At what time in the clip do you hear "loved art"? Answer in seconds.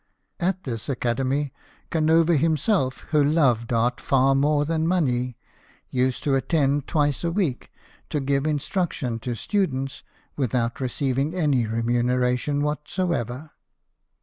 3.23-4.01